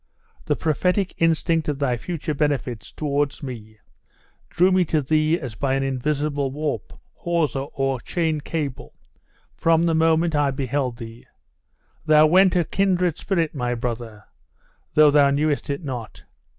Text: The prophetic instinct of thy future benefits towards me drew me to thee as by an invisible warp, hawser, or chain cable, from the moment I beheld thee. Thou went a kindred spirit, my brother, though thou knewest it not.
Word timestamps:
The 0.45 0.55
prophetic 0.55 1.13
instinct 1.19 1.67
of 1.67 1.77
thy 1.77 1.95
future 1.95 2.33
benefits 2.33 2.91
towards 2.91 3.43
me 3.43 3.77
drew 4.49 4.71
me 4.71 4.83
to 4.85 4.99
thee 4.99 5.39
as 5.39 5.53
by 5.53 5.75
an 5.75 5.83
invisible 5.83 6.49
warp, 6.49 6.91
hawser, 7.13 7.67
or 7.75 7.99
chain 7.99 8.41
cable, 8.41 8.95
from 9.53 9.83
the 9.83 9.93
moment 9.93 10.33
I 10.35 10.49
beheld 10.49 10.97
thee. 10.97 11.27
Thou 12.07 12.25
went 12.25 12.55
a 12.55 12.63
kindred 12.63 13.19
spirit, 13.19 13.53
my 13.53 13.75
brother, 13.75 14.23
though 14.95 15.11
thou 15.11 15.29
knewest 15.29 15.69
it 15.69 15.83
not. 15.83 16.23